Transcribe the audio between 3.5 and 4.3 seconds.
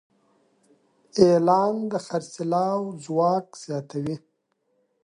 زیاتوي.